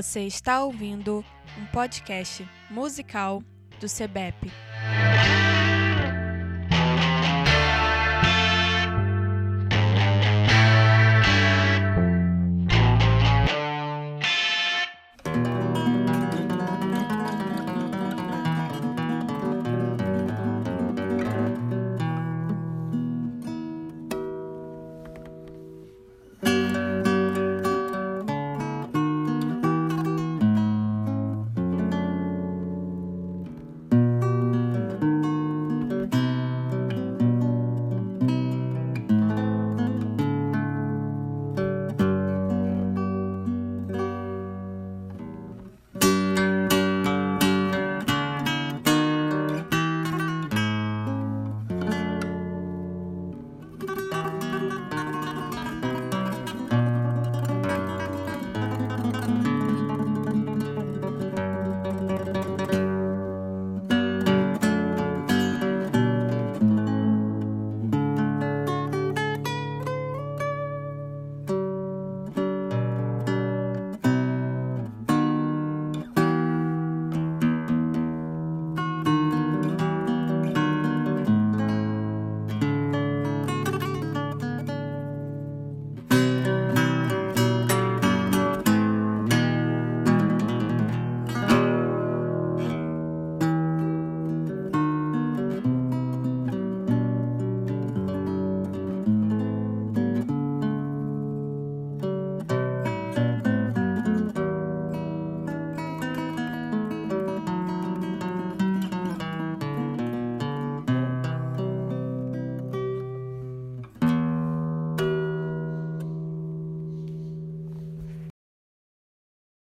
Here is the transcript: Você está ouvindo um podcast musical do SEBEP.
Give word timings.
Você 0.00 0.20
está 0.20 0.62
ouvindo 0.62 1.24
um 1.58 1.66
podcast 1.72 2.48
musical 2.70 3.42
do 3.80 3.88
SEBEP. 3.88 4.48